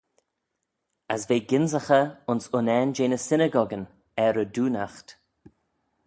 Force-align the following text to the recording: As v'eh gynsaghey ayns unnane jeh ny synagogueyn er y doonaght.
As 1.13 1.21
v'eh 1.27 1.47
gynsaghey 1.49 2.07
ayns 2.29 2.45
unnane 2.57 2.93
jeh 2.95 3.09
ny 3.11 3.19
synagogueyn 3.27 3.85
er 4.25 4.35
y 4.43 4.45
doonaght. 4.53 5.09